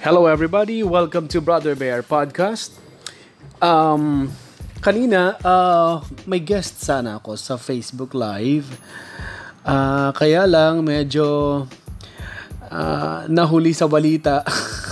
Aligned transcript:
Hello 0.00 0.24
everybody, 0.24 0.80
welcome 0.80 1.28
to 1.28 1.44
Brother 1.44 1.76
Bear 1.76 2.00
Podcast. 2.00 2.72
Um, 3.60 4.32
kanina, 4.80 5.36
uh, 5.44 6.00
may 6.24 6.40
guest 6.40 6.80
sana 6.80 7.20
ako 7.20 7.36
sa 7.36 7.60
Facebook 7.60 8.16
Live. 8.16 8.80
Uh, 9.60 10.08
kaya 10.16 10.48
lang 10.48 10.88
medyo 10.88 11.68
uh, 12.72 13.28
nahuli 13.28 13.76
sa 13.76 13.84
balita. 13.92 14.40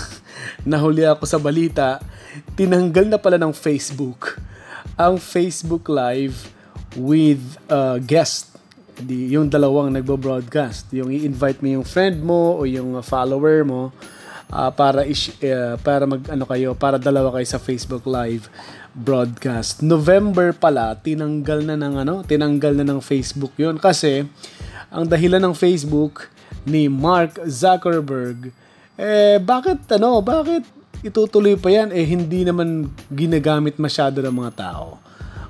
nahuli 0.68 1.09
ako 1.09 1.25
sa 1.25 1.40
balita. 1.40 2.04
Tinanggal 2.52 3.09
na 3.09 3.16
pala 3.16 3.40
ng 3.40 3.56
Facebook 3.56 4.36
ang 4.93 5.16
Facebook 5.16 5.88
Live 5.88 6.52
with 7.00 7.56
uh, 7.72 7.96
guest. 7.96 8.61
Di, 9.00 9.32
yung 9.32 9.48
dalawang 9.48 9.88
nagbo-broadcast. 9.88 10.93
Yung 10.93 11.09
i-invite 11.09 11.64
mo 11.64 11.81
yung 11.81 11.86
friend 11.89 12.20
mo 12.20 12.61
o 12.61 12.68
yung 12.68 13.00
follower 13.00 13.64
mo 13.64 13.89
uh, 14.52 14.70
para 14.72 15.04
is, 15.04 15.32
uh, 15.44 15.76
para 15.80 16.04
mag 16.04 16.22
ano 16.29 16.44
kayo, 16.44 16.75
para 16.76 16.96
dalawa 16.96 17.34
kayo 17.39 17.46
sa 17.48 17.61
Facebook 17.61 18.04
Live 18.04 18.48
broadcast. 18.93 19.84
November 19.84 20.50
pala 20.56 20.96
tinanggal 20.98 21.64
na 21.64 21.76
ng 21.79 21.94
ano, 22.02 22.14
tinanggal 22.26 22.75
na 22.76 22.84
ng 22.84 23.00
Facebook 23.00 23.54
'yon 23.56 23.79
kasi 23.79 24.26
ang 24.89 25.04
dahilan 25.04 25.40
ng 25.44 25.54
Facebook 25.54 26.32
ni 26.64 26.89
Mark 26.89 27.39
Zuckerberg 27.44 28.53
eh 28.98 29.39
bakit 29.39 29.86
ano, 29.94 30.18
bakit 30.18 30.67
itutuloy 31.06 31.54
pa 31.54 31.70
yan? 31.70 31.94
Eh 31.94 32.03
hindi 32.03 32.42
naman 32.42 32.91
ginagamit 33.06 33.78
masyado 33.78 34.19
ng 34.19 34.34
mga 34.34 34.53
tao 34.58 34.98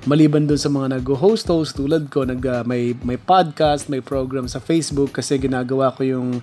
maliban 0.09 0.49
doon 0.49 0.57
sa 0.57 0.73
mga 0.73 0.97
nag-host-host 0.97 1.77
tulad 1.77 2.09
ko, 2.09 2.25
nag, 2.25 2.41
uh, 2.41 2.65
may, 2.65 2.97
may 3.05 3.21
podcast, 3.21 3.85
may 3.93 4.01
program 4.01 4.49
sa 4.49 4.57
Facebook 4.57 5.13
kasi 5.13 5.37
ginagawa 5.37 5.93
ko 5.93 6.01
yung 6.01 6.41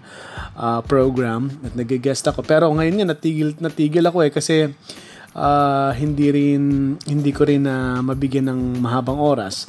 uh, 0.55 0.81
program 0.87 1.51
at 1.67 1.75
nag-guest 1.75 2.31
ako. 2.31 2.47
Pero 2.47 2.71
ngayon 2.71 3.03
nga, 3.03 3.07
natigil, 3.11 3.59
natigil 3.59 4.07
ako 4.07 4.23
eh 4.23 4.31
kasi 4.31 4.71
uh, 5.35 5.91
hindi 5.99 6.31
rin, 6.31 6.95
hindi 7.11 7.31
ko 7.35 7.43
rin 7.43 7.67
uh, 7.67 7.99
mabigyan 8.07 8.55
ng 8.55 8.79
mahabang 8.79 9.19
oras. 9.19 9.67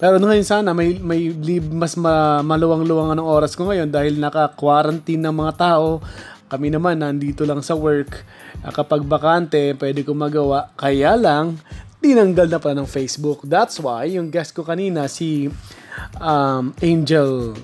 Pero 0.00 0.16
ngayon 0.16 0.48
sana 0.48 0.72
may 0.72 0.96
may 0.96 1.28
mas 1.60 1.92
ma, 1.92 2.40
maluwang-luwang 2.40 3.12
ng 3.20 3.26
oras 3.26 3.52
ko 3.52 3.68
ngayon 3.68 3.92
dahil 3.92 4.16
naka-quarantine 4.16 5.20
ng 5.20 5.34
mga 5.34 5.52
tao. 5.60 6.00
Kami 6.48 6.72
naman 6.72 7.04
nandito 7.04 7.44
lang 7.44 7.60
sa 7.60 7.76
work. 7.76 8.24
Kapag 8.64 9.04
bakante, 9.04 9.76
pwede 9.76 10.00
ko 10.02 10.16
magawa. 10.16 10.72
Kaya 10.74 11.14
lang, 11.20 11.60
tinanggal 12.00 12.48
na 12.48 12.58
pa 12.58 12.72
ng 12.72 12.88
Facebook. 12.88 13.44
That's 13.44 13.76
why 13.78 14.08
yung 14.08 14.32
guest 14.32 14.56
ko 14.56 14.64
kanina 14.64 15.06
si 15.06 15.52
um, 16.18 16.72
Angel 16.80 17.54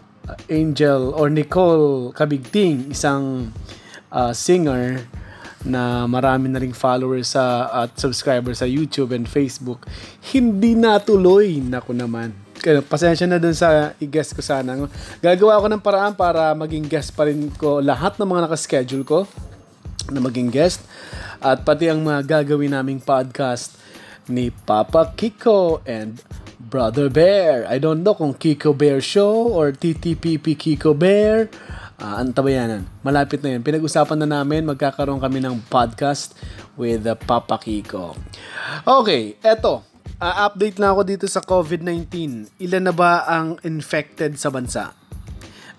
Angel 0.50 1.14
or 1.14 1.30
Nicole 1.30 2.12
Kabigting, 2.12 2.90
isang 2.92 3.54
uh, 4.10 4.32
singer 4.34 5.06
na 5.66 6.06
marami 6.06 6.46
na 6.46 6.62
ring 6.62 6.74
followers 6.74 7.34
sa 7.34 7.66
at 7.74 7.98
subscribers 7.98 8.62
sa 8.62 8.68
YouTube 8.68 9.10
and 9.10 9.26
Facebook. 9.26 9.86
Hindi 10.30 10.78
natuloy 10.78 11.58
nako 11.58 11.94
naman. 11.94 12.34
Kaya 12.56 12.82
pasensya 12.82 13.26
na 13.30 13.38
dun 13.38 13.54
sa 13.54 13.94
i-guest 13.98 14.34
ko 14.34 14.42
sana. 14.42 14.74
Gagawa 15.22 15.62
ko 15.62 15.66
ng 15.70 15.82
paraan 15.82 16.14
para 16.14 16.54
maging 16.54 16.86
guest 16.86 17.14
pa 17.14 17.26
rin 17.26 17.50
ko 17.54 17.82
lahat 17.82 18.18
ng 18.18 18.26
mga 18.26 18.42
nakaschedule 18.46 19.04
ko 19.06 19.18
na 20.10 20.22
maging 20.22 20.50
guest 20.50 20.82
at 21.42 21.66
pati 21.66 21.90
ang 21.90 22.02
mga 22.02 22.42
gagawin 22.42 22.74
naming 22.74 23.02
podcast 23.02 23.74
ni 24.28 24.50
Papa 24.50 25.14
Kiko 25.14 25.82
and 25.86 26.22
Brother 26.58 27.06
Bear. 27.06 27.62
I 27.70 27.78
don't 27.78 28.02
know 28.02 28.14
kung 28.14 28.34
Kiko 28.34 28.74
Bear 28.74 28.98
Show 28.98 29.54
or 29.54 29.70
TTPP 29.70 30.58
Kiko 30.58 30.98
Bear. 30.98 31.46
Uh, 31.96 32.20
ang 32.20 32.34
tabayanan. 32.34 32.84
Malapit 33.00 33.40
na 33.40 33.56
yun. 33.56 33.64
Pinag-usapan 33.64 34.20
na 34.20 34.28
namin, 34.28 34.68
magkakaroon 34.68 35.22
kami 35.22 35.40
ng 35.40 35.64
podcast 35.72 36.36
with 36.76 37.08
uh, 37.08 37.16
Papa 37.16 37.56
Kiko. 37.56 38.12
Okay, 38.84 39.38
eto. 39.40 39.80
Uh, 40.20 40.36
update 40.44 40.76
na 40.76 40.92
ako 40.92 41.00
dito 41.06 41.26
sa 41.30 41.40
COVID-19. 41.40 42.12
Ilan 42.60 42.84
na 42.84 42.92
ba 42.92 43.24
ang 43.24 43.56
infected 43.64 44.36
sa 44.36 44.52
bansa? 44.52 44.92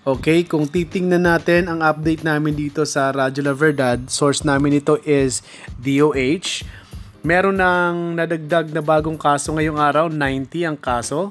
Okay, 0.08 0.48
kung 0.48 0.64
titingnan 0.64 1.28
natin 1.28 1.68
ang 1.68 1.84
update 1.84 2.24
namin 2.24 2.56
dito 2.56 2.88
sa 2.88 3.12
Radyo 3.12 3.44
La 3.44 3.52
Verdad, 3.52 4.08
source 4.08 4.40
namin 4.40 4.80
ito 4.80 4.96
is 5.04 5.44
DOH 5.76 6.64
Meron 7.28 7.60
ng 7.60 8.16
nadagdag 8.16 8.72
na 8.72 8.80
bagong 8.80 9.20
kaso 9.20 9.52
ngayong 9.52 9.76
araw, 9.76 10.08
90 10.08 10.64
ang 10.64 10.80
kaso. 10.80 11.28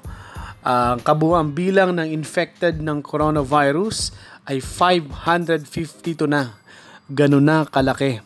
Ang 0.61 1.01
uh, 1.01 1.01
kabuuan 1.01 1.49
bilang 1.57 1.97
ng 1.97 2.13
infected 2.13 2.77
ng 2.85 3.01
coronavirus 3.01 4.13
ay 4.45 4.61
552 4.61 6.29
na. 6.29 6.53
Ganun 7.09 7.49
na 7.49 7.65
kalaki. 7.65 8.21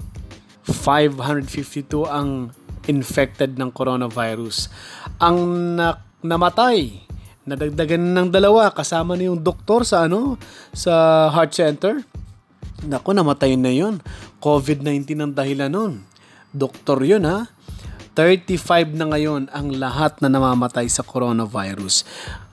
552 0.67 2.11
ang 2.11 2.51
infected 2.91 3.55
ng 3.55 3.71
coronavirus. 3.71 4.67
Ang 5.23 5.39
na- 5.79 6.03
namatay, 6.19 7.07
nadagdagan 7.47 8.03
ng 8.03 8.35
dalawa 8.35 8.67
kasama 8.75 9.15
na 9.15 9.31
yung 9.31 9.39
doktor 9.39 9.88
sa 9.88 10.11
ano 10.11 10.35
sa 10.75 11.31
heart 11.31 11.55
center. 11.55 12.03
Nako, 12.83 13.15
namatay 13.15 13.55
na 13.55 13.71
'yon. 13.71 14.03
COVID-19 14.43 15.23
ang 15.23 15.31
dahilan 15.31 15.71
nun. 15.71 16.03
Doktor 16.51 16.99
yun 17.07 17.23
ha. 17.23 17.47
35 18.13 18.91
na 18.97 19.07
ngayon 19.07 19.47
ang 19.55 19.72
lahat 19.72 20.19
na 20.19 20.27
namamatay 20.27 20.91
sa 20.91 21.03
coronavirus. 21.03 22.03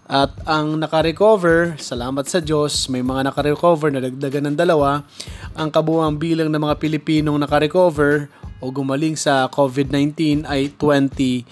At 0.08 0.32
ang 0.48 0.80
nakarecover, 0.80 1.76
salamat 1.76 2.24
sa 2.24 2.41
Diyos, 2.41 2.88
may 2.88 3.04
mga 3.04 3.28
nakarecover 3.28 3.92
na 3.92 4.00
dagdagan 4.00 4.48
ng 4.48 4.56
dalawa. 4.56 5.04
Ang 5.52 5.68
kabuuang 5.68 6.16
bilang 6.16 6.48
ng 6.48 6.62
mga 6.64 6.80
Pilipinong 6.80 7.36
nakarecover 7.36 8.32
o 8.62 8.72
gumaling 8.72 9.20
sa 9.20 9.44
COVID-19 9.52 10.48
ay 10.48 10.72
20 10.80 11.44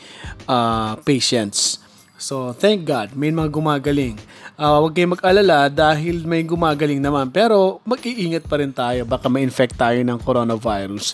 uh, 0.48 0.96
patients. 1.04 1.84
So, 2.16 2.56
thank 2.56 2.88
God, 2.88 3.12
may 3.12 3.28
mga 3.28 3.52
gumagaling. 3.52 4.16
Uh, 4.56 4.80
huwag 4.80 4.96
kayong 4.96 5.12
mag-alala 5.12 5.68
dahil 5.68 6.24
may 6.24 6.40
gumagaling 6.40 6.96
naman. 6.96 7.28
Pero, 7.28 7.84
mag-iingat 7.84 8.48
pa 8.48 8.56
rin 8.56 8.72
tayo. 8.72 9.04
Baka 9.04 9.28
ma-infect 9.28 9.76
tayo 9.76 10.00
ng 10.00 10.16
coronavirus. 10.24 11.12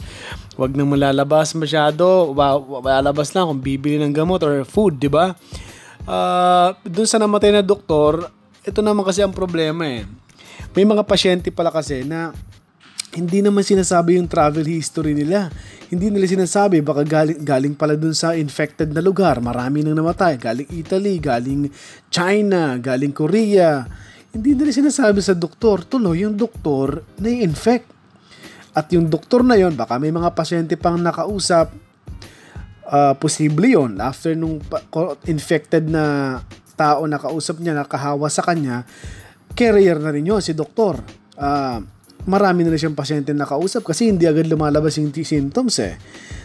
Huwag 0.55 0.79
nang 0.79 0.87
malalabas 0.87 1.51
masyado. 1.59 2.31
Lalabas 2.87 3.35
lang 3.35 3.51
kung 3.51 3.59
bibili 3.59 3.99
ng 3.99 4.15
gamot 4.15 4.47
or 4.47 4.63
food, 4.63 5.03
di 5.03 5.11
ba? 5.11 5.35
Uh, 6.07 6.71
dun 6.87 7.07
sa 7.07 7.19
namatay 7.19 7.51
na 7.51 7.67
doktor, 7.67 8.31
ito 8.63 8.79
naman 8.79 9.03
kasi 9.03 9.27
ang 9.27 9.35
problema 9.35 9.91
eh. 9.91 10.07
May 10.79 10.87
mga 10.87 11.03
pasyente 11.03 11.51
pala 11.51 11.75
kasi 11.75 12.07
na 12.07 12.31
hindi 13.13 13.45
naman 13.45 13.61
sinasabi 13.61 14.17
yung 14.17 14.25
travel 14.25 14.65
history 14.65 15.13
nila. 15.13 15.53
Hindi 15.93 16.09
nila 16.09 16.25
sinasabi, 16.25 16.81
baka 16.81 17.05
galing, 17.05 17.45
galing 17.45 17.77
pala 17.77 17.93
dun 17.93 18.17
sa 18.17 18.33
infected 18.33 18.89
na 18.89 19.05
lugar. 19.05 19.45
Marami 19.45 19.85
nang 19.85 20.01
namatay. 20.01 20.41
Galing 20.41 20.69
Italy, 20.73 21.21
galing 21.21 21.69
China, 22.09 22.81
galing 22.81 23.13
Korea. 23.13 23.85
Hindi 24.33 24.57
nila 24.57 24.73
sinasabi 24.73 25.21
sa 25.21 25.37
doktor. 25.37 25.85
Tuloy, 25.85 26.25
yung 26.25 26.41
doktor 26.41 27.05
na-infect. 27.21 27.93
At 28.73 28.89
yung 28.97 29.13
doktor 29.13 29.45
na 29.45 29.61
yon 29.61 29.77
baka 29.77 30.01
may 30.01 30.09
mga 30.09 30.33
pasyente 30.33 30.81
pang 30.81 30.97
nakausap. 30.97 31.77
Uh, 32.89 33.13
posible 33.21 33.69
yon 33.69 34.01
After 34.01 34.33
nung 34.33 34.65
infected 35.29 35.85
na 35.93 36.41
tao 36.73 37.05
nakausap 37.05 37.61
niya, 37.61 37.77
nakahawa 37.77 38.33
sa 38.33 38.41
kanya, 38.41 38.89
carrier 39.53 40.01
na 40.01 40.09
rin 40.09 40.25
yun, 40.25 40.41
si 40.41 40.57
doktor. 40.57 41.05
Uh, 41.37 41.85
marami 42.25 42.63
na 42.63 42.71
rin 42.71 42.81
siyang 42.81 42.99
pasyente 42.99 43.35
nakausap 43.35 43.83
kasi 43.83 44.11
hindi 44.11 44.31
agad 44.31 44.47
lumalabas 44.47 44.99
yung 44.99 45.11
symptoms 45.11 45.79
eh. 45.83 45.99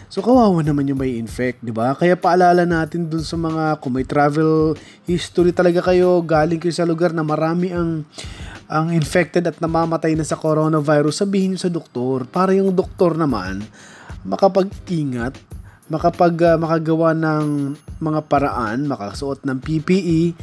So 0.08 0.24
kawawa 0.24 0.64
naman 0.64 0.88
yung 0.88 0.98
may 0.98 1.20
infect, 1.20 1.60
di 1.60 1.70
ba? 1.70 1.92
Kaya 1.92 2.16
paalala 2.16 2.64
natin 2.64 3.12
dun 3.12 3.20
sa 3.20 3.36
mga 3.36 3.76
kung 3.78 3.92
may 3.94 4.08
travel 4.08 4.72
history 5.04 5.52
talaga 5.52 5.84
kayo, 5.84 6.24
galing 6.24 6.58
kayo 6.58 6.72
sa 6.72 6.88
lugar 6.88 7.12
na 7.12 7.22
marami 7.22 7.70
ang 7.70 8.08
ang 8.68 8.92
infected 8.92 9.44
at 9.48 9.56
namamatay 9.60 10.12
na 10.12 10.24
sa 10.24 10.36
coronavirus, 10.36 11.24
sabihin 11.24 11.56
niyo 11.56 11.68
sa 11.68 11.72
doktor 11.72 12.28
para 12.28 12.52
yung 12.52 12.72
doktor 12.76 13.16
naman 13.16 13.64
makapag-ingat, 14.28 15.40
makapag 15.88 16.36
uh, 16.44 16.56
makagawa 16.60 17.16
ng 17.16 17.76
mga 17.96 18.20
paraan, 18.28 18.84
makasuot 18.84 19.40
ng 19.48 19.58
PPE, 19.62 20.36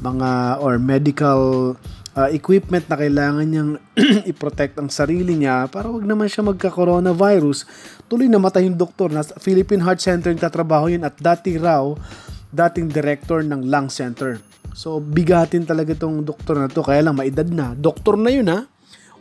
mga 0.00 0.60
or 0.64 0.80
medical 0.80 1.74
uh, 2.16 2.28
equipment 2.32 2.88
na 2.88 2.96
kailangan 2.96 3.46
niyang 3.46 3.72
i-protect 4.30 4.80
ang 4.80 4.88
sarili 4.88 5.36
niya 5.36 5.68
para 5.68 5.92
wag 5.92 6.02
naman 6.02 6.26
siya 6.26 6.42
magka-coronavirus. 6.48 7.68
Tuloy 8.08 8.26
namatay 8.26 8.64
yung 8.66 8.80
doktor 8.80 9.12
na 9.12 9.22
Philippine 9.22 9.84
Heart 9.84 10.00
Center 10.00 10.32
yung 10.32 10.40
tatrabaho 10.40 10.88
yun 10.88 11.04
at 11.04 11.20
dati 11.20 11.60
raw, 11.60 11.92
dating 12.48 12.88
director 12.88 13.44
ng 13.44 13.68
lung 13.68 13.92
center. 13.92 14.40
So, 14.76 15.00
bigatin 15.00 15.64
talaga 15.64 15.96
tong 15.96 16.20
doktor 16.20 16.60
na 16.60 16.68
to. 16.68 16.84
Kaya 16.84 17.00
lang, 17.00 17.16
maedad 17.16 17.48
na. 17.48 17.72
Doktor 17.72 18.20
na 18.20 18.28
yun 18.28 18.48
ha. 18.52 18.68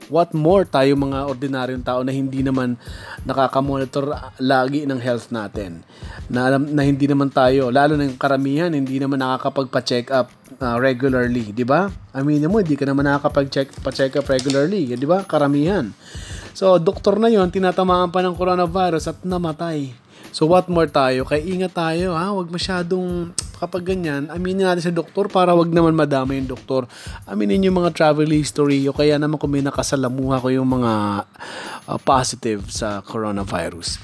What 0.08 0.38
more 0.38 0.70
tayo 0.70 0.94
mga 0.94 1.26
ordinaryong 1.26 1.82
tao 1.82 2.06
na 2.06 2.14
hindi 2.14 2.46
naman 2.46 2.78
nakakamonitor 3.26 4.14
lagi 4.38 4.86
ng 4.86 5.02
health 5.02 5.34
natin. 5.34 5.82
Na 6.30 6.50
alam 6.50 6.70
na 6.70 6.86
hindi 6.86 7.10
naman 7.10 7.34
tayo, 7.34 7.74
lalo 7.74 7.98
ng 7.98 8.18
karamihan, 8.22 8.70
hindi 8.70 9.02
naman 9.02 9.22
nakakapagpa-check 9.22 10.14
up 10.14 10.30
uh, 10.62 10.78
regularly, 10.78 11.50
di 11.50 11.66
ba? 11.66 11.90
Aminin 12.14 12.50
mo, 12.50 12.62
hindi 12.62 12.78
ka 12.78 12.86
naman 12.86 13.10
nakakapag-check 13.10 13.82
pa-check 13.82 14.14
up 14.18 14.30
regularly, 14.30 14.94
di 14.94 15.08
ba? 15.10 15.26
Karamihan. 15.26 15.90
So, 16.56 16.80
doktor 16.80 17.20
na 17.20 17.28
yon 17.28 17.52
tinatamaan 17.52 18.14
pa 18.14 18.24
ng 18.24 18.38
coronavirus 18.38 19.12
at 19.12 19.18
namatay. 19.28 19.92
So, 20.32 20.48
what 20.48 20.68
more 20.72 20.88
tayo? 20.88 21.28
Kaya 21.28 21.44
ingat 21.44 21.76
tayo, 21.76 22.16
ha? 22.16 22.32
Huwag 22.32 22.48
masyadong 22.52 23.36
kapag 23.58 23.96
ganyan, 23.96 24.28
aminin 24.28 24.68
natin 24.68 24.92
sa 24.92 24.94
doktor 24.94 25.32
para 25.32 25.56
wag 25.56 25.72
naman 25.72 25.96
madama 25.96 26.36
yung 26.36 26.48
doktor. 26.48 26.86
Aminin 27.26 27.64
yung 27.64 27.80
mga 27.80 27.96
travel 27.96 28.28
history 28.30 28.84
o 28.88 28.96
kaya 28.96 29.16
naman 29.16 29.40
kung 29.40 29.52
may 29.52 29.64
nakasalamuha 29.64 30.44
ko 30.44 30.48
yung 30.52 30.70
mga 30.70 31.24
uh, 31.88 32.00
positive 32.04 32.68
sa 32.70 33.00
coronavirus. 33.02 33.98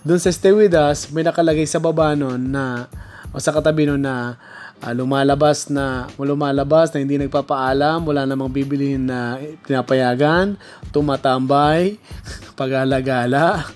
Doon 0.00 0.20
sa 0.20 0.32
stay 0.32 0.54
with 0.54 0.72
us, 0.72 1.12
may 1.12 1.20
nakalagay 1.20 1.68
sa 1.68 1.82
baba 1.82 2.16
noon 2.16 2.54
na 2.54 2.88
o 3.30 3.38
sa 3.38 3.52
katabi 3.52 3.84
noon 3.84 4.00
na 4.00 4.40
uh, 4.80 4.92
lumalabas 4.96 5.68
na 5.68 6.08
lumalabas 6.16 6.90
na 6.94 7.04
hindi 7.04 7.20
nagpapaalam, 7.20 8.00
wala 8.02 8.24
namang 8.24 8.50
bibilihin 8.50 9.06
na 9.06 9.36
pinapayagan, 9.66 10.56
tumatambay, 10.90 12.00
pag-alagala, 12.60 13.68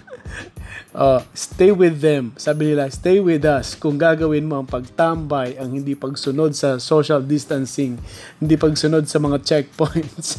Uh, 0.95 1.19
stay 1.35 1.75
with 1.75 1.99
them. 1.99 2.31
Sabi 2.39 2.71
nila, 2.71 2.87
stay 2.87 3.19
with 3.19 3.43
us. 3.43 3.75
Kung 3.75 3.99
gagawin 3.99 4.47
mo 4.47 4.63
ang 4.63 4.69
pagtambay, 4.71 5.59
ang 5.59 5.75
hindi 5.75 5.99
pagsunod 5.99 6.55
sa 6.55 6.79
social 6.79 7.19
distancing, 7.19 7.99
hindi 8.39 8.55
pagsunod 8.55 9.03
sa 9.11 9.19
mga 9.19 9.43
checkpoints. 9.43 10.39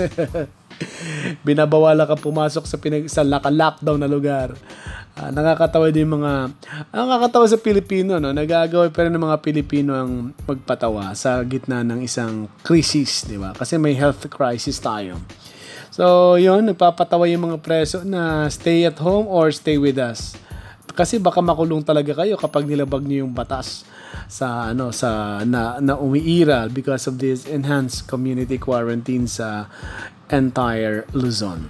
Binabawala 1.48 2.08
ka 2.08 2.16
pumasok 2.16 2.64
sa 2.64 2.80
pinag 2.80 3.12
sa 3.12 3.28
naka-lockdown 3.28 4.00
na 4.00 4.08
lugar. 4.08 4.56
Uh, 5.16 5.32
nakakatawa 5.32 5.92
din 5.92 6.08
mga 6.08 6.52
nakakatawa 6.92 7.48
sa 7.48 7.56
Pilipino 7.56 8.20
no 8.20 8.36
nagagawa 8.36 8.92
pa 8.92 9.08
rin 9.08 9.16
ng 9.16 9.24
mga 9.24 9.40
Pilipino 9.40 9.96
ang 9.96 10.36
magpatawa 10.44 11.16
sa 11.16 11.40
gitna 11.48 11.88
ng 11.88 12.04
isang 12.04 12.52
crisis 12.68 13.24
di 13.24 13.40
ba 13.40 13.56
kasi 13.56 13.80
may 13.80 13.96
health 13.96 14.28
crisis 14.28 14.76
tayo 14.76 15.16
so 15.88 16.36
yon 16.36 16.68
nagpapatawa 16.68 17.32
yung 17.32 17.48
mga 17.48 17.64
preso 17.64 18.04
na 18.04 18.52
stay 18.52 18.84
at 18.84 19.00
home 19.00 19.24
or 19.32 19.56
stay 19.56 19.80
with 19.80 19.96
us 19.96 20.36
kasi 20.96 21.20
baka 21.20 21.44
makulong 21.44 21.84
talaga 21.84 22.24
kayo 22.24 22.40
kapag 22.40 22.64
nilabag 22.64 23.04
niyo 23.04 23.28
yung 23.28 23.36
batas 23.36 23.84
sa 24.32 24.72
ano 24.72 24.96
sa 24.96 25.44
na, 25.44 25.78
na 25.84 26.00
umiiral 26.00 26.72
because 26.72 27.06
of 27.06 27.20
this 27.20 27.44
enhanced 27.46 28.08
community 28.08 28.56
quarantine 28.56 29.28
sa 29.28 29.68
entire 30.32 31.04
Luzon. 31.12 31.68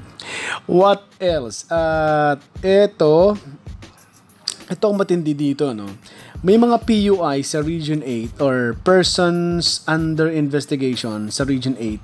What 0.70 1.10
else? 1.18 1.66
At 1.68 2.40
uh, 2.40 2.62
ito 2.62 3.36
ito 4.70 4.84
ang 4.86 4.98
matindi 4.98 5.34
dito 5.34 5.74
no. 5.74 5.90
May 6.46 6.62
mga 6.62 6.86
PUI 6.86 7.42
sa 7.42 7.66
Region 7.66 8.06
8 8.06 8.38
or 8.38 8.78
persons 8.86 9.82
under 9.90 10.30
investigation 10.30 11.34
sa 11.34 11.42
Region 11.42 11.74
8. 11.74 11.98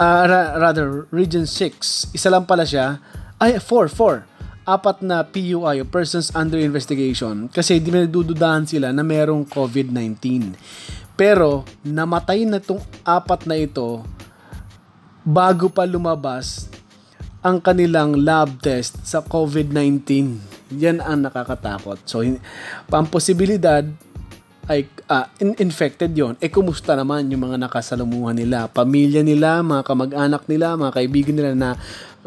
Uh, 0.00 0.24
ra- 0.26 0.52
rather, 0.58 1.06
Region 1.14 1.46
6. 1.46 2.10
Isa 2.10 2.28
lang 2.32 2.48
pala 2.50 2.66
siya. 2.66 2.98
Ay, 3.38 3.62
4, 3.62 3.86
4 3.86 4.29
apat 4.70 5.02
na 5.02 5.26
PUI 5.26 5.82
o 5.82 5.84
persons 5.86 6.30
under 6.30 6.62
investigation 6.62 7.50
kasi 7.50 7.82
di 7.82 7.90
nagdududahan 7.90 8.64
sila 8.70 8.94
na 8.94 9.02
merong 9.02 9.42
COVID-19. 9.50 10.54
Pero 11.18 11.66
namatay 11.82 12.46
na 12.46 12.62
itong 12.62 12.80
apat 13.02 13.44
na 13.50 13.58
ito 13.58 14.06
bago 15.26 15.68
pa 15.68 15.84
lumabas 15.84 16.70
ang 17.40 17.60
kanilang 17.60 18.20
lab 18.20 18.60
test 18.60 19.00
sa 19.04 19.24
COVID-19. 19.24 20.38
Yan 20.76 21.00
ang 21.00 21.24
nakakatakot. 21.24 21.98
So, 22.04 22.22
ang 22.22 23.06
posibilidad 23.08 23.84
ay 24.70 24.86
uh, 25.10 25.26
in- 25.42 25.58
infected 25.58 26.14
yon 26.14 26.38
eh 26.38 26.46
kumusta 26.46 26.94
naman 26.94 27.26
yung 27.26 27.50
mga 27.50 27.58
nakasalamuhan 27.58 28.38
nila 28.38 28.70
pamilya 28.70 29.18
nila 29.26 29.66
mga 29.66 29.82
kamag-anak 29.82 30.46
nila 30.46 30.78
mga 30.78 30.94
kaibigan 30.94 31.34
nila 31.34 31.52
na 31.58 31.70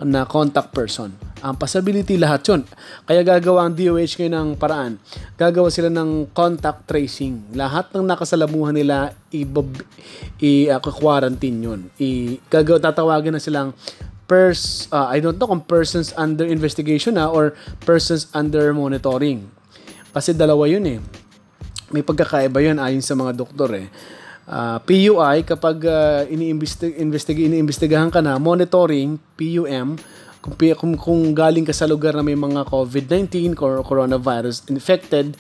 na 0.01 0.25
contact 0.25 0.74
person. 0.74 1.13
Ang 1.44 1.60
possibility 1.60 2.18
lahat 2.18 2.42
yon 2.50 2.65
kaya 3.06 3.22
gagawa 3.22 3.67
ang 3.67 3.75
DOH 3.77 4.17
kayo 4.17 4.32
ng 4.32 4.58
paraan. 4.58 4.98
Gagawa 5.38 5.70
sila 5.70 5.94
ng 5.94 6.34
contact 6.34 6.89
tracing. 6.89 7.53
Lahat 7.53 7.91
ng 7.94 8.01
nakasalamuhan 8.01 8.74
nila 8.74 9.13
i-quarantine 10.41 11.58
uh, 11.62 11.65
yun. 11.70 11.94
I 12.01 12.41
gagawa 12.50 12.79
tatawagin 12.82 13.38
na 13.38 13.44
silang 13.44 13.77
pers 14.25 14.88
uh, 14.89 15.12
I 15.12 15.20
don't 15.22 15.38
know 15.38 15.46
kung 15.46 15.62
persons 15.67 16.15
under 16.17 16.48
investigation 16.48 17.20
na 17.20 17.29
or 17.29 17.53
persons 17.86 18.32
under 18.34 18.74
monitoring. 18.74 19.46
Kasi 20.10 20.34
dalawa 20.34 20.65
yun 20.65 20.86
eh. 20.89 21.00
May 21.94 22.01
pagkakaiba 22.01 22.58
yun 22.65 22.82
ayon 22.82 23.06
sa 23.06 23.13
mga 23.13 23.38
doktor 23.38 23.70
eh. 23.77 23.91
Uh, 24.43 24.75
ah, 24.75 24.77
PUI, 24.83 25.47
kapag 25.47 25.88
uh, 25.88 26.27
iniimbestig- 26.27 27.39
iniimbestigahan 27.39 28.12
ka 28.12 28.19
na, 28.19 28.35
monitoring, 28.35 29.15
PUM, 29.39 29.95
kung, 30.43 30.55
kung, 30.75 30.93
kung 31.00 31.21
galing 31.31 31.63
ka 31.63 31.71
sa 31.71 31.88
lugar 31.88 32.12
na 32.12 32.27
may 32.27 32.35
mga 32.35 32.67
COVID-19 32.67 33.55
or 33.63 33.79
coronavirus 33.88 34.67
infected, 34.67 35.39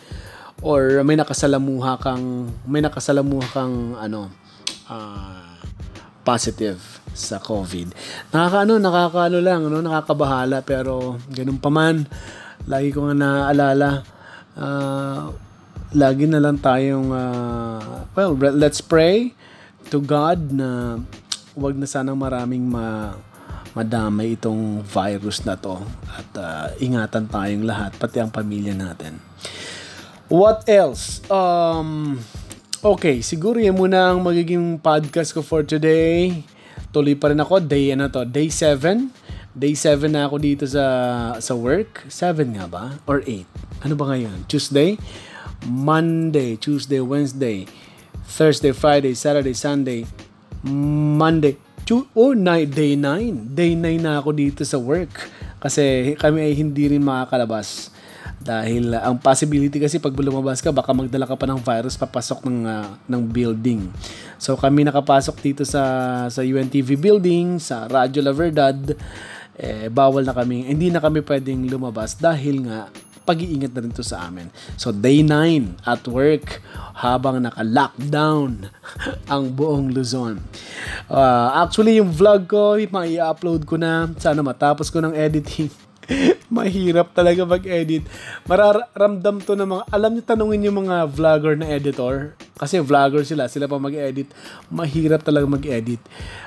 or 0.63 1.03
may 1.03 1.19
nakasalamuha 1.19 1.99
kang, 1.99 2.47
may 2.63 2.79
nakasalamuha 2.79 3.47
kang, 3.51 3.99
ano, 3.99 4.31
uh, 4.87 5.59
positive 6.23 6.79
sa 7.11 7.43
COVID. 7.43 7.91
Nakakaano, 8.31 8.79
nakakaano 8.79 9.37
lang, 9.43 9.67
no? 9.67 9.83
nakakabahala, 9.83 10.63
pero 10.63 11.19
ganun 11.27 11.59
pa 11.59 11.67
man, 11.67 12.07
lagi 12.65 12.95
ko 12.95 13.11
nga 13.11 13.15
naaalala, 13.19 13.89
uh, 14.55 15.27
lagi 15.93 16.25
na 16.25 16.41
lang 16.41 16.57
tayong 16.57 17.13
uh, 17.13 18.09
well 18.17 18.33
let's 18.33 18.81
pray 18.81 19.29
to 19.93 20.01
God 20.01 20.49
na 20.49 20.97
wag 21.53 21.77
na 21.77 21.85
sanang 21.85 22.17
maraming 22.17 22.65
ma 22.65 23.13
madamay 23.77 24.37
itong 24.37 24.81
virus 24.85 25.45
na 25.45 25.57
to 25.57 25.81
at 26.13 26.29
uh, 26.37 26.65
ingatan 26.77 27.25
tayong 27.29 27.65
lahat 27.65 27.93
pati 27.97 28.21
ang 28.21 28.29
pamilya 28.29 28.73
natin. 28.73 29.17
What 30.29 30.65
else? 30.65 31.21
Um 31.29 32.21
okay, 32.81 33.21
siguro 33.21 33.61
yan 33.61 33.77
muna 33.77 34.13
ang 34.13 34.21
magiging 34.25 34.81
podcast 34.81 35.33
ko 35.33 35.45
for 35.45 35.61
today. 35.61 36.41
Tuloy 36.93 37.17
pa 37.17 37.33
rin 37.33 37.41
ako 37.41 37.61
day 37.61 37.93
ano 37.93 38.09
to, 38.09 38.25
day 38.25 38.49
7. 38.49 39.13
Day 39.53 39.77
7 39.77 40.09
na 40.09 40.25
ako 40.25 40.41
dito 40.41 40.65
sa 40.65 40.85
sa 41.37 41.53
work. 41.53 42.09
7 42.09 42.57
nga 42.57 42.65
ba 42.65 42.97
or 43.05 43.21
8? 43.21 43.85
Ano 43.85 43.93
ba 43.93 44.09
ngayon? 44.09 44.49
Tuesday? 44.49 44.97
Monday, 45.67 46.55
Tuesday, 46.59 46.99
Wednesday, 46.99 47.67
Thursday, 48.23 48.71
Friday, 48.71 49.13
Saturday, 49.15 49.55
Sunday, 49.55 50.07
Monday, 50.63 51.59
tu- 51.83 52.07
oh, 52.15 52.31
night, 52.31 52.71
day 52.71 52.95
9. 52.95 53.51
Day 53.51 53.75
9 53.75 53.99
na 53.99 54.19
ako 54.19 54.31
dito 54.31 54.61
sa 54.63 54.79
work. 54.79 55.11
Kasi 55.59 56.15
kami 56.15 56.43
ay 56.43 56.53
hindi 56.55 56.95
rin 56.95 57.03
makakalabas. 57.03 57.91
Dahil 58.43 58.91
uh, 58.91 59.07
ang 59.07 59.15
possibility 59.19 59.79
kasi 59.79 59.99
pag 60.03 60.11
lumabas 60.15 60.59
ka, 60.59 60.71
baka 60.71 60.91
magdala 60.91 61.23
ka 61.23 61.35
pa 61.39 61.47
ng 61.47 61.59
virus 61.63 61.95
papasok 61.95 62.43
ng, 62.47 62.59
uh, 62.67 62.87
ng 63.07 63.21
building. 63.23 63.87
So 64.35 64.59
kami 64.59 64.83
nakapasok 64.83 65.35
dito 65.39 65.63
sa, 65.63 66.27
sa 66.27 66.43
UNTV 66.43 66.99
building, 66.99 67.59
sa 67.63 67.87
Radyo 67.87 68.19
La 68.19 68.35
Verdad, 68.35 68.79
eh, 69.55 69.87
bawal 69.87 70.27
na 70.27 70.35
kami, 70.35 70.67
hindi 70.67 70.91
na 70.91 70.99
kami 70.99 71.23
pwedeng 71.23 71.63
lumabas 71.71 72.19
dahil 72.19 72.67
nga 72.67 72.91
pag-iingat 73.23 73.71
na 73.71 73.81
rin 73.83 73.95
to 73.95 74.03
sa 74.03 74.27
amin. 74.27 74.51
So, 74.75 74.91
day 74.91 75.23
9 75.23 75.83
at 75.87 76.03
work 76.07 76.59
habang 76.99 77.43
naka-lockdown 77.43 78.67
ang 79.33 79.43
buong 79.55 79.95
Luzon. 79.95 80.43
Uh, 81.07 81.63
actually, 81.63 81.97
yung 81.97 82.11
vlog 82.11 82.45
ko, 82.45 82.77
mai-upload 82.77 83.63
ko 83.63 83.79
na. 83.79 84.11
Sana 84.19 84.43
matapos 84.43 84.91
ko 84.91 84.99
ng 84.99 85.15
editing. 85.15 85.71
Mahirap 86.53 87.15
talaga 87.15 87.47
mag-edit. 87.47 88.03
Mararamdam 88.45 89.39
to 89.43 89.55
ng 89.55 89.69
mga, 89.69 89.83
alam 89.89 90.11
niyo 90.13 90.23
tanungin 90.23 90.67
yung 90.67 90.77
mga 90.85 91.07
vlogger 91.09 91.55
na 91.55 91.71
editor. 91.71 92.35
Kasi 92.59 92.83
vlogger 92.83 93.23
sila, 93.23 93.47
sila 93.47 93.65
pa 93.65 93.79
mag-edit. 93.79 94.29
Mahirap 94.69 95.23
talaga 95.23 95.47
mag-edit. 95.47 95.99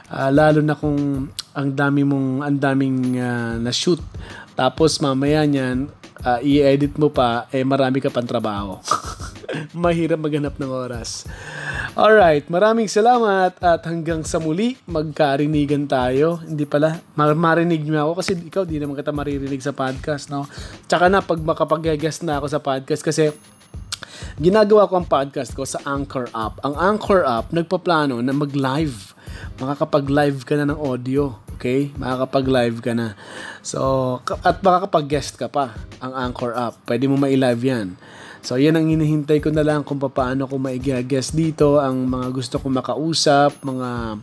Uh, 0.07 0.31
lalo 0.31 0.61
na 0.61 0.77
kung 0.77 1.29
ang 1.57 1.69
dami 1.73 2.05
mong, 2.05 2.45
ang 2.45 2.57
daming 2.61 3.19
uh, 3.19 3.57
na-shoot. 3.59 4.01
Tapos 4.57 5.01
mamaya 5.01 5.45
niyan, 5.45 5.89
uh, 6.27 6.41
i-edit 6.43 6.99
mo 6.99 7.15
pa, 7.15 7.47
eh 7.55 7.63
marami 7.63 8.03
ka 8.03 8.11
pang 8.11 8.27
trabaho. 8.27 8.83
Mahirap 9.79 10.19
maghanap 10.19 10.59
ng 10.59 10.69
oras. 10.69 11.23
Alright, 11.95 12.51
maraming 12.51 12.91
salamat 12.91 13.57
at 13.63 13.81
hanggang 13.87 14.27
sa 14.27 14.43
muli, 14.43 14.75
magkarinigan 14.91 15.87
tayo. 15.87 16.43
Hindi 16.43 16.67
pala, 16.67 16.99
mar- 17.15 17.39
marinig 17.39 17.87
niyo 17.87 18.11
ako 18.11 18.13
kasi 18.21 18.33
ikaw 18.37 18.67
di 18.67 18.83
naman 18.83 18.99
kita 18.99 19.15
maririnig 19.15 19.63
sa 19.63 19.73
podcast, 19.73 20.29
no? 20.29 20.51
Tsaka 20.91 21.07
na, 21.07 21.23
pag 21.23 21.41
makapag-guest 21.41 22.27
na 22.27 22.43
ako 22.43 22.47
sa 22.51 22.61
podcast 22.61 23.01
kasi 23.07 23.31
ginagawa 24.37 24.91
ko 24.91 25.01
ang 25.01 25.09
podcast 25.09 25.57
ko 25.57 25.65
sa 25.65 25.81
Anchor 25.89 26.29
app. 26.37 26.61
Ang 26.67 26.75
Anchor 26.77 27.25
app, 27.25 27.55
nagpaplano 27.55 28.21
na 28.21 28.35
mag-live. 28.37 29.16
Makakapag-live 29.59 30.45
ka 30.45 30.55
na 30.59 30.71
ng 30.73 30.81
audio. 30.81 31.37
Okay? 31.57 31.91
Makakapag-live 31.97 32.79
ka 32.85 32.93
na. 32.93 33.17
So, 33.65 34.21
at 34.45 34.61
makakapag-guest 34.61 35.41
ka 35.41 35.49
pa 35.49 35.77
ang 35.99 36.13
Anchor 36.13 36.53
app. 36.53 36.77
Pwede 36.85 37.09
mo 37.09 37.17
ma-live 37.17 37.63
yan. 37.65 37.97
So, 38.43 38.61
yan 38.61 38.77
ang 38.77 38.87
hinihintay 38.89 39.41
ko 39.41 39.53
na 39.53 39.65
lang 39.65 39.83
kung 39.83 39.99
paano 39.99 40.47
ko 40.47 40.57
maigaguess 40.61 41.33
dito 41.33 41.79
ang 41.81 42.09
mga 42.09 42.29
gusto 42.33 42.57
kong 42.61 42.75
makausap, 42.79 43.59
mga 43.65 44.21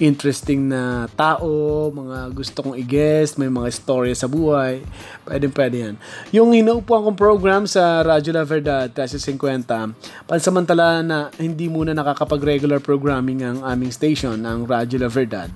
interesting 0.00 0.68
na 0.68 1.06
tao, 1.14 1.88
mga 1.92 2.30
gusto 2.36 2.58
kong 2.62 2.76
i-guest, 2.80 3.40
may 3.40 3.48
mga 3.48 3.68
story 3.72 4.12
sa 4.12 4.28
buhay. 4.28 4.84
Pwede, 5.24 5.46
pwede 5.50 5.76
yan. 5.76 5.94
Yung 6.32 6.52
inuupuan 6.52 7.06
kong 7.06 7.18
program 7.18 7.62
sa 7.64 8.04
Radyo 8.04 8.36
La 8.36 8.44
Verdad 8.44 8.92
1350, 8.92 10.28
pansamantala 10.28 11.00
na 11.02 11.18
hindi 11.40 11.66
muna 11.66 11.96
nakakapag-regular 11.96 12.78
programming 12.80 13.42
ang 13.42 13.58
aming 13.64 13.92
station, 13.92 14.44
ang 14.44 14.68
Radyo 14.68 15.02
La 15.02 15.10
Verdad, 15.10 15.48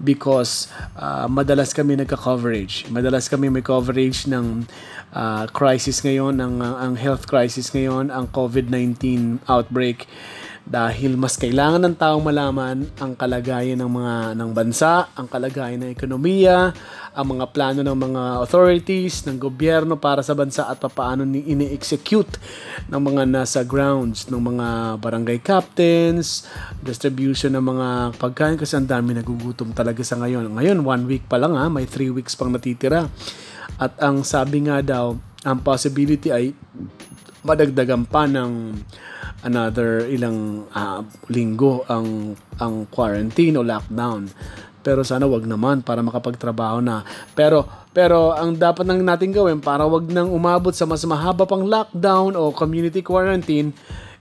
because 0.00 0.70
uh, 0.96 1.26
madalas 1.26 1.74
kami 1.74 1.98
nagka-coverage. 1.98 2.88
Madalas 2.88 3.26
kami 3.26 3.50
may 3.52 3.64
coverage 3.64 4.26
ng 4.30 4.64
uh, 5.14 5.44
crisis 5.50 6.02
ngayon, 6.02 6.38
ang, 6.38 6.62
ang 6.62 6.94
health 6.94 7.26
crisis 7.26 7.70
ngayon, 7.74 8.10
ang 8.10 8.30
COVID-19 8.30 9.38
outbreak 9.46 10.06
dahil 10.70 11.16
mas 11.18 11.34
kailangan 11.34 11.82
ng 11.82 11.96
taong 11.98 12.22
malaman 12.22 12.86
ang 13.00 13.16
kalagayan 13.18 13.80
ng 13.80 13.90
mga 13.90 14.14
ng 14.38 14.50
bansa, 14.54 15.08
ang 15.18 15.26
kalagayan 15.26 15.82
ng 15.82 15.90
ekonomiya, 15.90 16.70
ang 17.10 17.26
mga 17.26 17.50
plano 17.50 17.80
ng 17.82 17.98
mga 17.98 18.22
authorities, 18.44 19.26
ng 19.26 19.40
gobyerno 19.40 19.98
para 19.98 20.22
sa 20.22 20.36
bansa 20.36 20.70
at 20.70 20.78
paano 20.92 21.26
ni 21.26 21.42
ini-execute 21.48 22.38
ng 22.86 23.00
mga 23.02 23.22
nasa 23.26 23.66
grounds 23.66 24.30
ng 24.30 24.38
mga 24.38 24.66
barangay 25.02 25.42
captains, 25.42 26.46
distribution 26.78 27.56
ng 27.56 27.64
mga 27.64 27.88
pagkain 28.20 28.54
kasi 28.54 28.78
ang 28.78 28.86
dami 28.86 29.16
nagugutom 29.16 29.74
talaga 29.74 30.06
sa 30.06 30.20
ngayon. 30.22 30.54
Ngayon, 30.54 30.86
one 30.86 31.02
week 31.10 31.24
pa 31.26 31.40
lang 31.40 31.58
ha, 31.58 31.66
may 31.66 31.88
three 31.88 32.14
weeks 32.14 32.38
pang 32.38 32.54
natitira. 32.54 33.10
At 33.76 33.94
ang 34.02 34.24
sabi 34.24 34.66
nga 34.66 34.80
daw, 34.80 35.14
ang 35.44 35.58
possibility 35.60 36.32
ay 36.32 36.52
madagdagan 37.44 38.04
pa 38.04 38.28
ng 38.28 38.76
another 39.40 40.04
ilang 40.12 40.68
uh, 40.68 41.00
linggo 41.32 41.84
ang 41.88 42.36
ang 42.60 42.84
quarantine 42.92 43.56
o 43.56 43.64
lockdown. 43.64 44.28
Pero 44.80 45.04
sana 45.04 45.28
wag 45.28 45.44
naman 45.44 45.84
para 45.84 46.00
makapagtrabaho 46.00 46.80
na. 46.80 47.04
Pero 47.36 47.68
pero 47.92 48.32
ang 48.32 48.56
dapat 48.56 48.84
nang 48.84 49.00
natin 49.00 49.32
gawin 49.32 49.60
para 49.60 49.84
wag 49.84 50.08
nang 50.08 50.32
umabot 50.32 50.72
sa 50.72 50.88
mas 50.88 51.04
mahaba 51.04 51.44
pang 51.44 51.64
lockdown 51.64 52.36
o 52.36 52.52
community 52.52 53.04
quarantine, 53.04 53.72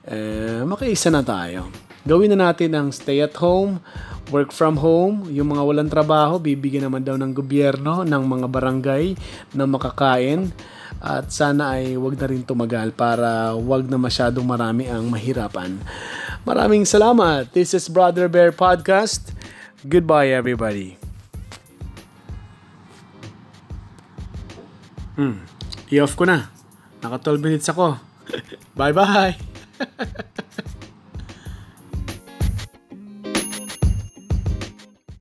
eh, 0.07 0.63
makiisa 0.63 1.11
na 1.11 1.23
tayo. 1.23 1.69
Gawin 2.07 2.31
na 2.33 2.49
natin 2.49 2.73
ang 2.73 2.89
stay 2.89 3.19
at 3.21 3.35
home, 3.37 3.83
work 4.29 4.53
from 4.53 4.77
home, 4.77 5.25
yung 5.33 5.53
mga 5.53 5.63
walang 5.65 5.89
trabaho, 5.89 6.37
bibigyan 6.37 6.87
naman 6.89 7.01
daw 7.01 7.17
ng 7.17 7.33
gobyerno, 7.33 8.05
ng 8.05 8.23
mga 8.25 8.47
barangay 8.47 9.17
na 9.57 9.65
makakain. 9.65 10.53
At 10.99 11.31
sana 11.31 11.79
ay 11.79 11.95
wag 11.95 12.19
na 12.19 12.27
rin 12.27 12.43
tumagal 12.43 12.91
para 12.93 13.55
wag 13.55 13.87
na 13.87 13.97
masyadong 13.97 14.43
marami 14.45 14.85
ang 14.89 15.07
mahirapan. 15.07 15.79
Maraming 16.43 16.83
salamat. 16.83 17.49
This 17.55 17.73
is 17.73 17.87
Brother 17.87 18.27
Bear 18.27 18.51
Podcast. 18.51 19.31
Goodbye 19.85 20.35
everybody. 20.35 20.99
Hmm. 25.15 25.43
I-off 25.91 26.15
ko 26.15 26.23
na. 26.27 26.47
Naka 26.99 27.35
12 27.35 27.43
minutes 27.43 27.67
ako. 27.71 27.95
Bye-bye. 28.79 29.35